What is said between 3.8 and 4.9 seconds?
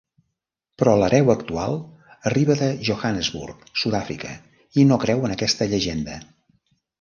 Sud-àfrica i